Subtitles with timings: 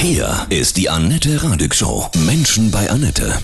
[0.00, 2.08] Hier ist die Annette Radig Show.
[2.24, 3.36] Menschen bei Annette.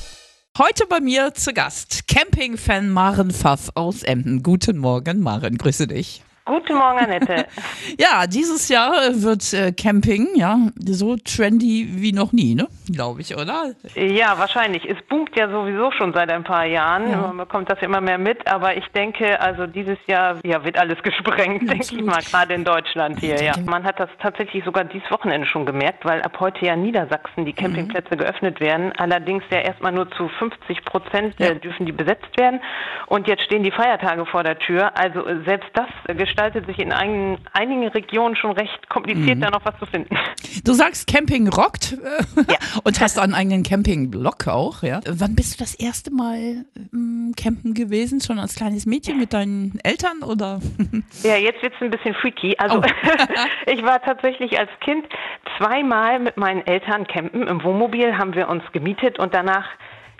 [0.56, 4.44] Heute bei mir zu Gast Campingfan Maren Pfaff aus Emden.
[4.44, 6.22] Guten Morgen, Maren, grüße dich.
[6.46, 7.46] Guten Morgen, Annette.
[7.98, 12.68] ja, dieses Jahr wird äh, Camping ja so trendy wie noch nie, ne?
[12.92, 13.72] Glaube ich, oder?
[13.94, 14.84] Ja, wahrscheinlich.
[14.84, 17.10] Es boomt ja sowieso schon seit ein paar Jahren.
[17.10, 17.16] Ja.
[17.16, 18.46] Man bekommt das immer mehr mit.
[18.46, 22.52] Aber ich denke, also dieses Jahr ja, wird alles gesprengt, ja, denke ich mal, gerade
[22.52, 23.42] in Deutschland hier.
[23.42, 23.54] Ja.
[23.64, 27.46] Man hat das tatsächlich sogar dieses Wochenende schon gemerkt, weil ab heute ja in Niedersachsen
[27.46, 28.18] die Campingplätze mhm.
[28.18, 28.92] geöffnet werden.
[28.98, 32.60] Allerdings ja erstmal nur zu 50 Prozent äh, dürfen die besetzt werden.
[33.06, 34.94] Und jetzt stehen die Feiertage vor der Tür.
[34.94, 39.40] Also äh, selbst das äh, gestaltet sich in einigen, einigen Regionen schon recht kompliziert, mhm.
[39.40, 40.16] da noch was zu finden.
[40.64, 42.56] Du sagst, Camping rockt ja.
[42.84, 44.82] und hast einen eigenen Camping-Blog auch.
[44.82, 45.00] Ja.
[45.06, 48.20] Wann bist du das erste Mal ähm, campen gewesen?
[48.20, 50.60] Schon als kleines Mädchen mit deinen Eltern oder?
[51.22, 52.56] Ja, jetzt wird es ein bisschen freaky.
[52.58, 52.82] Also oh.
[53.70, 55.06] ich war tatsächlich als Kind
[55.56, 57.46] zweimal mit meinen Eltern campen.
[57.46, 59.66] Im Wohnmobil haben wir uns gemietet und danach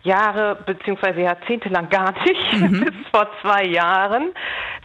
[0.05, 2.85] Jahre beziehungsweise Jahrzehnte lang gar nicht, mhm.
[2.85, 4.31] bis vor zwei Jahren.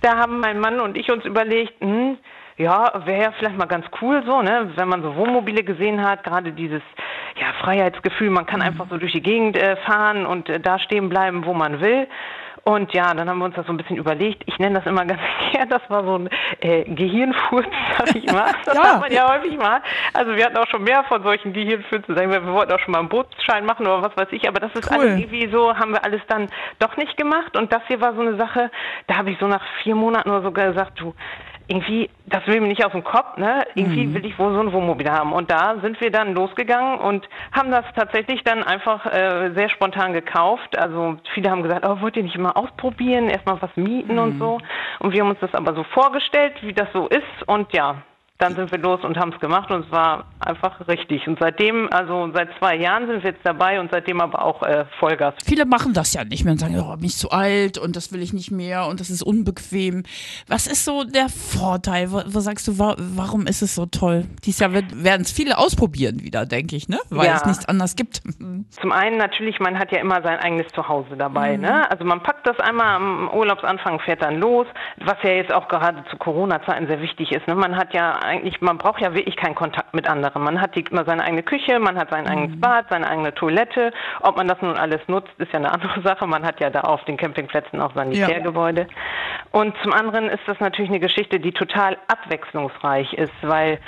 [0.02, 2.18] Da haben mein Mann und ich uns überlegt, hm,
[2.58, 6.24] ja, wäre ja vielleicht mal ganz cool so, ne, wenn man so Wohnmobile gesehen hat,
[6.24, 6.82] gerade dieses
[7.40, 8.66] ja, Freiheitsgefühl, man kann mhm.
[8.66, 12.08] einfach so durch die Gegend äh, fahren und äh, da stehen bleiben, wo man will.
[12.64, 14.44] Und ja, dann haben wir uns das so ein bisschen überlegt.
[14.46, 15.22] Ich nenne das immer ganz
[15.52, 16.30] gern, das war so ein
[16.60, 18.52] äh, Gehirnfurz, sag ich mal.
[18.66, 18.84] Das ja.
[18.84, 19.82] hat man ja häufig mal.
[20.14, 22.16] Also wir hatten auch schon mehr von solchen Gehirnfurzen.
[22.16, 24.48] Sagen wir, wir wollten auch schon mal einen Bootsschein machen oder was weiß ich.
[24.48, 25.00] Aber das ist cool.
[25.00, 26.48] alles irgendwie so, haben wir alles dann
[26.80, 27.56] doch nicht gemacht.
[27.58, 28.72] Und das hier war so eine Sache,
[29.08, 31.14] da habe ich so nach vier Monaten nur so gesagt, du,
[31.70, 33.64] irgendwie, das will mir nicht aus dem Kopf, ne?
[33.76, 34.16] Irgendwie mhm.
[34.16, 35.32] will ich wohl so ein Wohnmobil haben.
[35.34, 40.14] Und da sind wir dann losgegangen und haben das tatsächlich dann einfach äh, sehr spontan
[40.14, 40.78] gekauft.
[40.78, 44.20] Also viele haben gesagt, oh, wollt ihr nicht mal ausprobieren, erstmal was mieten mhm.
[44.20, 44.58] und so.
[44.98, 47.48] Und wir haben uns das aber so vorgestellt, wie das so ist.
[47.48, 48.02] Und ja,
[48.40, 51.28] dann sind wir los und haben es gemacht und es war einfach richtig.
[51.28, 54.86] Und seitdem, also seit zwei Jahren sind wir jetzt dabei und seitdem aber auch äh,
[54.98, 55.36] Vollgas.
[55.44, 58.14] Viele machen das ja nicht mehr und sagen, oh, bin ich zu alt und das
[58.14, 60.04] will ich nicht mehr und das ist unbequem.
[60.48, 62.14] Was ist so der Vorteil?
[62.14, 64.24] Wo, wo sagst du, wa warum ist es so toll?
[64.46, 67.00] Dieses Jahr werden es viele ausprobieren wieder, denke ich, ne?
[67.10, 67.36] Weil ja.
[67.36, 68.22] es nichts anderes gibt.
[68.70, 71.58] Zum einen natürlich, man hat ja immer sein eigenes Zuhause dabei.
[71.58, 71.64] Mhm.
[71.64, 71.92] Ne?
[71.92, 74.66] Also man packt das einmal am Urlaubsanfang, fährt dann los,
[75.04, 77.46] was ja jetzt auch gerade zu Corona-Zeiten sehr wichtig ist.
[77.46, 77.56] Ne?
[77.56, 80.44] Man hat ja eigentlich, man braucht ja wirklich keinen Kontakt mit anderen.
[80.44, 82.30] Man hat die, immer seine eigene Küche, man hat sein mhm.
[82.30, 83.92] eigenes Bad, seine eigene Toilette.
[84.22, 86.26] Ob man das nun alles nutzt, ist ja eine andere Sache.
[86.28, 88.82] Man hat ja da auf den Campingplätzen auch Sanitärgebäude.
[88.82, 89.60] Ja.
[89.60, 93.80] Und zum anderen ist das natürlich eine Geschichte, die total abwechslungsreich ist, weil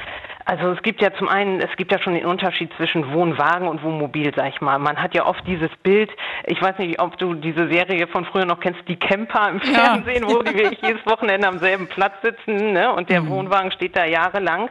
[0.46, 3.84] also es gibt ja zum einen, es gibt ja schon den Unterschied zwischen Wohnwagen und
[3.84, 4.79] Wohnmobil, sag ich mal.
[4.79, 6.09] Man hat ja oft dieses Bild,
[6.46, 10.28] ich weiß nicht, ob du diese Serie von früher noch kennst, die Camper im Fernsehen,
[10.28, 10.34] ja.
[10.34, 12.94] wo die wirklich jedes Wochenende am selben Platz sitzen, ne?
[12.94, 13.30] Und der mhm.
[13.30, 14.69] Wohnwagen steht da jahrelang.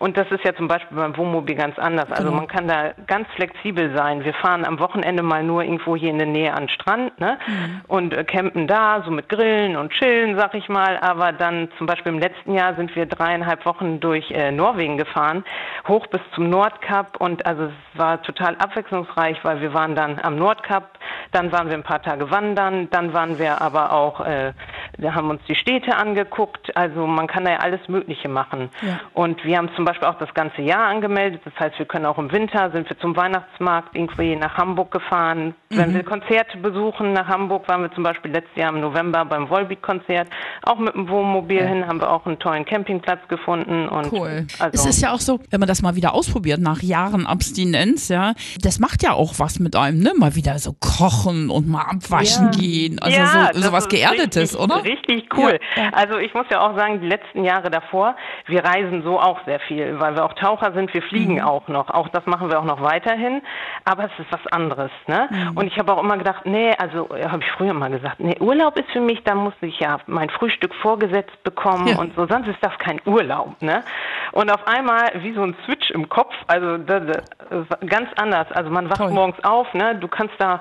[0.00, 2.10] Und das ist ja zum Beispiel beim Wohnmobil ganz anders.
[2.10, 2.36] Also genau.
[2.36, 4.24] man kann da ganz flexibel sein.
[4.24, 7.38] Wir fahren am Wochenende mal nur irgendwo hier in der Nähe an den Strand, ne?
[7.46, 7.80] Mhm.
[7.86, 10.96] Und äh, campen da, so mit Grillen und Chillen, sag ich mal.
[10.98, 15.44] Aber dann zum Beispiel im letzten Jahr sind wir dreieinhalb Wochen durch äh, Norwegen gefahren
[15.88, 20.36] hoch bis zum Nordkap und also es war total abwechslungsreich, weil wir waren dann am
[20.36, 20.98] Nordkap,
[21.32, 24.52] dann waren wir ein paar Tage wandern, dann waren wir aber auch, äh,
[24.98, 28.70] wir haben uns die Städte angeguckt, also man kann da ja alles Mögliche machen.
[28.82, 29.00] Ja.
[29.14, 32.18] Und wir haben zum Beispiel auch das ganze Jahr angemeldet, das heißt, wir können auch
[32.18, 35.54] im Winter, sind wir zum Weihnachtsmarkt irgendwie nach Hamburg gefahren.
[35.70, 35.76] Mhm.
[35.76, 39.48] Wenn wir Konzerte besuchen nach Hamburg, waren wir zum Beispiel letztes Jahr im November beim
[39.48, 40.28] Volbeat-Konzert,
[40.62, 41.66] auch mit dem Wohnmobil ja.
[41.66, 43.88] hin, haben wir auch einen tollen Campingplatz gefunden.
[43.88, 44.46] Und cool.
[44.58, 48.08] Also, es ist ja auch so, wenn man das mal wieder ausprobiert, nach Jahren Abstinenz,
[48.08, 50.12] ja, das macht ja auch was mit einem, ne?
[50.16, 52.58] Mal wieder so kochen und mal abwaschen ja.
[52.58, 52.98] gehen.
[52.98, 54.82] Also ja, so, so was Geerdetes, richtig, oder?
[54.90, 55.58] Richtig cool.
[55.76, 55.90] Ja.
[55.92, 59.60] Also ich muss ja auch sagen, die letzten Jahre davor, wir reisen so auch sehr
[59.60, 61.42] viel, weil wir auch Taucher sind, wir fliegen mhm.
[61.42, 61.90] auch noch.
[61.90, 63.42] Auch das machen wir auch noch weiterhin.
[63.84, 65.28] Aber es ist was anderes, ne?
[65.30, 65.56] Mhm.
[65.56, 68.76] Und ich habe auch immer gedacht, nee, also habe ich früher mal gesagt, nee, Urlaub
[68.78, 72.58] ist für mich, da muss ich ja mein Frühstück vorgesetzt bekommen und so, sonst ist
[72.60, 73.84] das kein Urlaub, ne?
[74.32, 78.50] Und auf einmal, wie so ein Switch im Kopf, also das, das, ganz anders.
[78.52, 79.10] Also man wacht Toll.
[79.10, 79.94] morgens auf, ne?
[79.96, 80.60] Du kannst da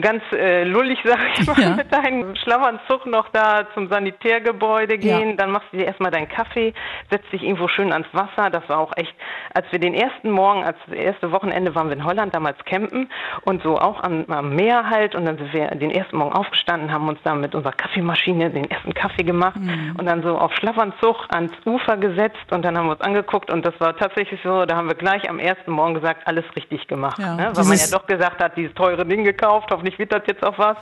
[0.00, 1.70] ganz äh, lullig, sag ich mal, ja.
[1.76, 5.30] mit deinem Schlafanzug noch da zum Sanitärgebäude gehen.
[5.30, 5.36] Ja.
[5.36, 6.72] Dann machst du dir erstmal deinen Kaffee,
[7.10, 8.50] setzt dich irgendwo schön ans Wasser.
[8.50, 9.14] Das war auch echt,
[9.54, 13.10] als wir den ersten Morgen, als das erste Wochenende waren wir in Holland damals campen
[13.42, 15.14] und so auch am, am Meer halt.
[15.14, 18.70] Und dann sind wir den ersten Morgen aufgestanden, haben uns da mit unserer Kaffeemaschine den
[18.70, 19.96] ersten Kaffee gemacht mhm.
[19.98, 23.66] und dann so auf Schlafanzug ans Ufer gesetzt und dann haben wir uns angeguckt und
[23.66, 27.18] das war tatsächlich so, da haben wir gleich am ersten Morgen gesagt, alles richtig gemacht.
[27.18, 27.34] Ja.
[27.34, 27.50] Ne?
[27.54, 29.68] Weil man ja doch gesagt hat, dieses teure Ding gekauft gekauft.
[29.70, 30.76] Hoffentlich wird das jetzt auch was.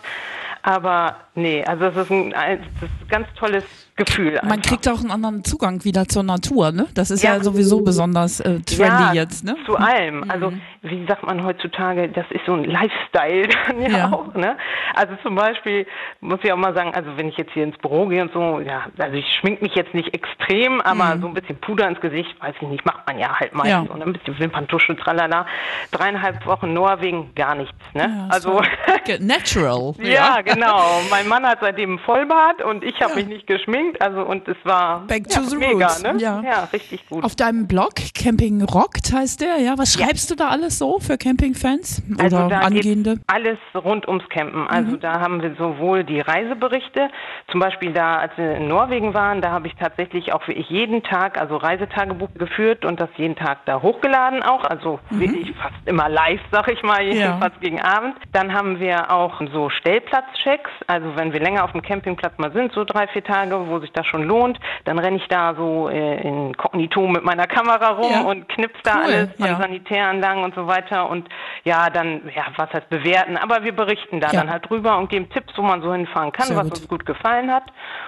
[0.63, 3.65] Aber nee, also es ist ein, das ist ein ganz tolles
[3.97, 4.35] Gefühl.
[4.43, 4.71] Man einfach.
[4.71, 6.87] kriegt auch einen anderen Zugang wieder zur Natur, ne?
[6.95, 9.57] Das ist ja, ja sowieso besonders äh, trendy ja, jetzt, ne?
[9.67, 10.29] Zu allem.
[10.29, 14.13] Also wie sagt man heutzutage, das ist so ein Lifestyle dann ja, Ja.
[14.13, 14.57] auch, ne?
[14.95, 15.87] Also zum Beispiel
[16.21, 18.61] muss ich auch mal sagen, also wenn ich jetzt hier ins Büro gehe und so,
[18.61, 22.41] ja, also ich schmink mich jetzt nicht extrem, aber so ein bisschen Puder ins Gesicht,
[22.41, 23.89] weiß ich nicht, macht man ja halt meistens.
[23.89, 23.95] Ja.
[23.95, 25.47] Und ein bisschen Wimperntusche, tralala.
[25.91, 28.27] Dreieinhalb Wochen Norwegen, gar nichts, ne?
[28.31, 28.58] Also
[29.21, 29.95] Natural.
[30.03, 31.01] Ja, genau.
[31.11, 34.01] Mein Mann hat seitdem Vollbart und ich habe mich nicht geschminkt.
[34.03, 36.03] Also und es war Back ja, to the mega, roots.
[36.03, 36.15] ne?
[36.19, 36.41] Ja.
[36.73, 37.25] richtig gut.
[37.25, 39.75] Auf deinem Blog, Camping Rockt heißt der, ja?
[39.79, 43.19] Was schreibst du da alles so für Campingfans oder Also da Angehende?
[43.27, 44.67] alles rund ums Campen.
[44.69, 45.01] Also Mhm.
[45.01, 47.09] da haben wir sowohl die Reiseberichte,
[47.51, 51.03] zum Beispiel da, als wir in Norwegen waren, da habe ich tatsächlich auch wirklich jeden
[51.03, 54.65] Tag, also Reisetagebuch geführt und das jeden Tag da hochgeladen auch.
[54.65, 57.13] Also wirklich fast immer live, sag ich mal, Mhm.
[57.13, 57.13] Ja.
[57.29, 58.17] jedenfalls gegen Abend.
[58.33, 60.71] Dann haben wir auch so Stellplatzchecks.
[60.87, 63.93] Also wenn wir länger auf dem Campingplatz mal sind, so drei, vier Tage, wo sich
[63.93, 68.11] das schon lohnt, dann renne ich da so äh, in Kognito mit meiner Kamera rum
[68.13, 68.21] Ja.
[68.23, 69.57] und knips da Cool, alles an ja.
[69.57, 71.29] Sanitäranlagen und so weiter und
[71.65, 74.41] ja, dann, ja, was heißt bewerten, aber wir berichten da Ja.
[74.41, 76.79] dann halt drüber und geben Tipps, wo man so hinfahren kann, Sehr was gut.
[76.79, 77.65] uns gut gefallen hat.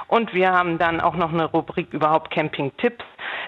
[0.09, 3.05] Und wir haben dann auch noch eine Rubrik überhaupt Camping-Tipps.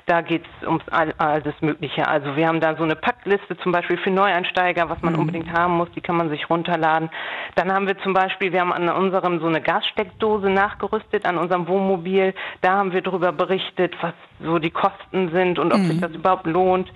[0.06, 2.06] Da geht's ums all, alles Mögliche.
[2.08, 5.04] Also wir haben da so eine Packliste zum Beispiel für Neueinsteiger, was Mhm.
[5.10, 7.10] man unbedingt haben muss, die kann man sich runterladen.
[7.54, 11.68] Dann haben wir zum Beispiel, wir haben an unserem so eine Gassteckdose nachgerüstet, an unserem
[11.68, 12.34] Wohnmobil.
[12.60, 15.88] Da haben wir darüber berichtet, was so die Kosten sind und ob Mhm.
[15.88, 16.92] sich das überhaupt lohnt.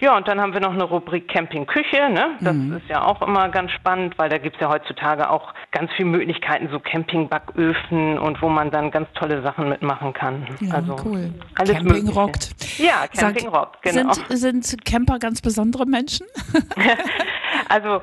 [0.00, 2.10] Ja, und dann haben wir noch eine Rubrik Campingküche.
[2.10, 2.36] Ne?
[2.40, 2.76] Das Mhm.
[2.76, 6.68] ist ja auch immer ganz spannend, weil da gibt's ja heutzutage auch ganz viele Möglichkeiten,
[6.70, 10.46] so Campingbacköfen und wo man dann ganz tolle Sachen mitmachen kann.
[10.60, 11.32] Ja, also cool.
[11.58, 12.14] alles Camping Mögliche.
[12.18, 12.78] rockt.
[12.78, 14.12] Ja, Sag, Camping rockt, genau.
[14.30, 16.26] Sind, sind Camper ganz besondere Menschen?
[17.68, 18.02] Also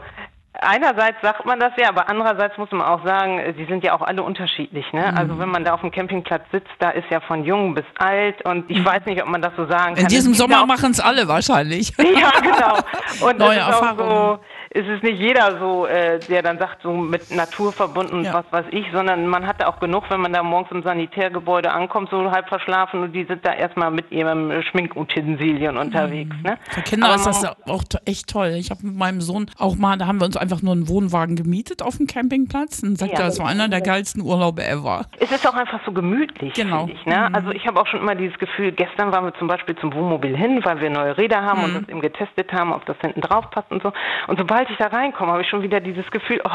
[0.53, 4.01] einerseits sagt man das ja, aber andererseits muss man auch sagen, die sind ja auch
[4.01, 4.85] alle unterschiedlich.
[4.91, 4.99] Mhm.
[4.99, 5.17] Ne?
[5.17, 8.43] Also wenn man da auf dem Campingplatz sitzt, da ist ja von jung bis alt
[8.45, 10.03] und ich weiß nicht, ob man das so sagen kann.
[10.03, 11.93] In diesem Sommer machen es alle wahrscheinlich.
[12.11, 12.77] Ja, genau.
[13.29, 14.39] Und Neue es ist auch Erfahrungen.
[14.73, 18.23] So, es ist nicht jeder so, äh, der dann sagt, so mit Natur verbunden und
[18.25, 18.33] Ja.
[18.33, 21.71] was weiß ich, sondern man hat da auch genug, wenn man da morgens im Sanitärgebäude
[21.71, 26.35] ankommt, so halb verschlafen und die sind da erstmal mit ihrem Schminkutensilien unterwegs.
[26.43, 26.57] Ne?
[26.69, 28.55] Für Kinder Aber ist das ja auch echt toll.
[28.57, 31.35] Ich habe mit meinem Sohn auch mal, da haben wir uns einfach nur einen Wohnwagen
[31.35, 33.19] gemietet auf dem Campingplatz und sagt, Ja.
[33.19, 35.05] das war einer der geilsten Urlaube ever.
[35.19, 36.87] Es ist auch einfach so gemütlich, Genau.
[36.91, 37.05] ich.
[37.05, 37.29] Ne?
[37.33, 40.35] Also ich habe auch schon immer dieses Gefühl, gestern waren wir zum Beispiel zum Wohnmobil
[40.35, 41.65] hin, weil wir neue Räder haben Mhm.
[41.65, 43.91] und das eben getestet haben, ob das hinten drauf passt und so.
[44.27, 46.49] Und sobald ich da reinkomme, habe ich schon wieder dieses Gefühl, oh,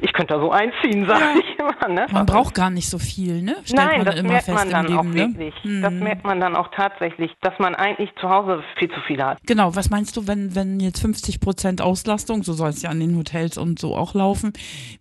[0.00, 1.88] ich könnte da so einziehen, sag ich immer.
[1.88, 2.06] Ne?
[2.10, 3.56] Man braucht gar nicht so viel, ne?
[3.64, 5.38] Stellt Nein, man das immer merkt man dann im auch Leben, ne?
[5.38, 5.54] wirklich.
[5.82, 9.38] Das merkt man dann auch tatsächlich, dass man eigentlich zu Hause viel zu viel hat.
[9.46, 13.00] Genau, was meinst du, wenn, wenn jetzt 50 Prozent Auslastung, so soll es ja an
[13.00, 14.52] den Hotels und so auch laufen,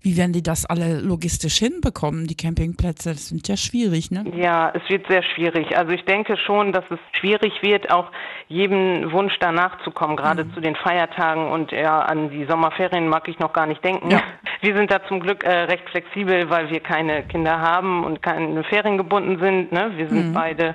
[0.01, 3.11] wie werden die das alle logistisch hinbekommen, die Campingplätze?
[3.11, 4.25] Das sind ja schwierig, ne?
[4.35, 5.77] Ja, es wird sehr schwierig.
[5.77, 8.11] Also ich denke schon, dass es schwierig wird, auch
[8.47, 10.53] jedem Wunsch danach zu kommen, gerade Mhm.
[10.53, 14.09] zu den Feiertagen und ja, an die Sommerferien mag ich noch gar nicht denken.
[14.11, 14.21] Ja.
[14.61, 18.63] Wir sind da zum Glück äh, recht flexibel, weil wir keine Kinder haben und keine
[18.63, 19.71] Ferien gebunden sind.
[19.71, 19.91] Ne?
[19.95, 20.09] Wir Mhm.
[20.09, 20.73] sind beide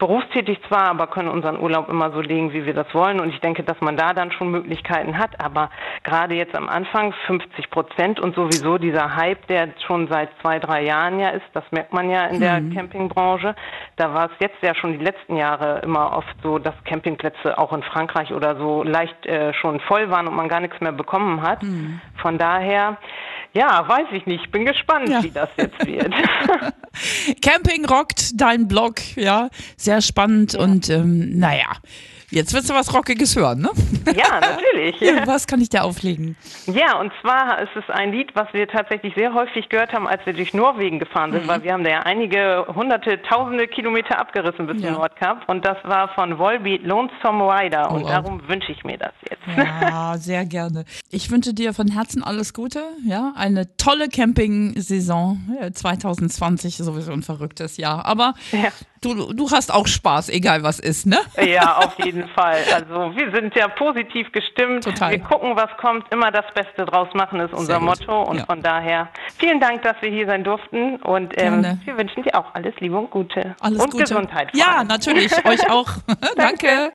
[0.00, 3.20] berufstätig zwar, aber können unseren Urlaub immer so legen, wie wir das wollen.
[3.20, 5.38] Und ich denke, dass man da dann schon Möglichkeiten hat.
[5.38, 5.70] Aber
[6.02, 10.82] gerade jetzt am Anfang 50 Prozent und sowieso dieser Hype, der schon seit zwei, drei
[10.82, 13.54] Jahren ja ist, das merkt man ja in der Campingbranche.
[13.96, 17.72] Da war es jetzt ja schon die letzten Jahre immer oft so, dass Campingplätze auch
[17.74, 21.42] in Frankreich oder so leicht äh, schon voll waren und man gar nichts mehr bekommen
[21.42, 21.62] hat.
[22.22, 22.96] Von daher,
[23.52, 24.50] ja, weiß ich nicht.
[24.50, 25.22] Bin gespannt, Ja.
[25.22, 26.12] wie das jetzt wird.
[27.42, 31.72] Camping rockt, dein Blog, ja, sehr spannend und ähm, naja,
[32.30, 33.70] jetzt willst du was Rockiges hören, ne?
[34.16, 35.00] ja, natürlich.
[35.00, 36.36] Ja, was kann ich dir auflegen?
[36.66, 40.24] Ja, und zwar ist es ein Lied, was wir tatsächlich sehr häufig gehört haben, als
[40.26, 41.34] wir durch Norwegen gefahren Mhm.
[41.34, 44.88] sind, weil wir haben da ja einige hunderte, tausende Kilometer abgerissen bis Ja.
[44.88, 45.48] zum Nordkap.
[45.48, 47.90] Und das war von Volbeat Lonesome Rider.
[47.90, 48.10] Und wow.
[48.10, 49.42] darum wünsche ich mir das jetzt.
[49.56, 50.84] Ja, sehr gerne.
[51.10, 57.22] Ich wünsche dir von Herzen alles Gute, ja, eine tolle Camping-Saison äh, 2020, sowieso ein
[57.22, 58.68] verrücktes Jahr, aber Ja.
[59.00, 61.18] Du, du hast auch Spaß, egal was ist, ne?
[61.42, 62.58] Ja, auf jeden Fall.
[62.74, 64.84] Also wir sind ja positiv gestimmt.
[64.84, 65.10] Total.
[65.12, 66.04] Wir gucken, was kommt.
[66.12, 67.80] Immer das Beste draus machen ist unser.
[67.80, 68.22] Motto.
[68.22, 68.44] Und Ja.
[68.46, 70.96] von daher vielen Dank, dass wir hier sein durften.
[71.02, 73.54] Und ähm, wir wünschen dir auch alles Liebe und Gute.
[73.60, 74.04] Alles und Gute.
[74.04, 74.48] Gesundheit.
[74.54, 75.88] Ja, natürlich, euch auch.
[76.36, 76.88] Danke.